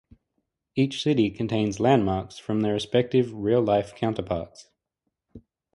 [0.75, 4.69] Each city contains landmarks from their respective real life counterparts.